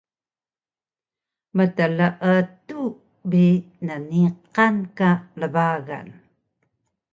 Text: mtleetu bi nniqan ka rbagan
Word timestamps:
mtleetu 1.55 2.81
bi 3.29 3.45
nniqan 3.87 4.75
ka 4.97 5.09
rbagan 5.41 6.07